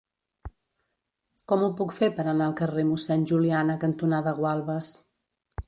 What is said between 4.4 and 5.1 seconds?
Gualbes?